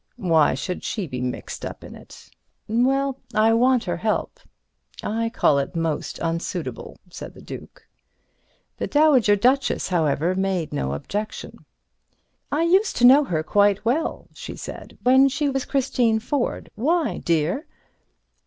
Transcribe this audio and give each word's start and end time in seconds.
"Why 0.17 0.55
should 0.55 0.83
she 0.83 1.05
be 1.05 1.21
mixed 1.21 1.63
up 1.63 1.83
in 1.83 1.93
it?" 1.93 2.31
"Well, 2.67 3.19
I 3.35 3.53
want 3.53 3.83
her 3.83 3.97
help." 3.97 4.39
"I 5.03 5.29
call 5.29 5.59
it 5.59 5.75
most 5.75 6.17
unsuitable," 6.19 6.97
said 7.11 7.35
the 7.35 7.39
Duke. 7.43 7.87
The 8.77 8.87
Dowager 8.87 9.35
Duchess, 9.35 9.89
however, 9.89 10.33
made 10.33 10.73
no 10.73 10.93
objection. 10.93 11.65
"I 12.51 12.63
used 12.63 12.95
to 12.95 13.05
know 13.05 13.25
her 13.25 13.43
quite 13.43 13.85
well," 13.85 14.27
she 14.33 14.55
said, 14.55 14.97
"when 15.03 15.29
she 15.29 15.49
was 15.49 15.65
Christine 15.65 16.17
Ford. 16.19 16.71
Why, 16.73 17.19
dear?" 17.19 17.67